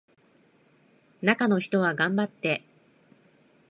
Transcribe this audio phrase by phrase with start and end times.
[1.21, 2.63] 中の人は頑張って